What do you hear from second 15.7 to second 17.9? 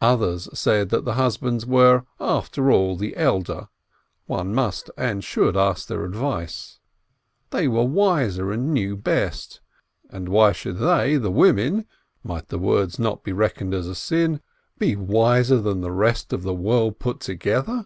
the rest of the world put together?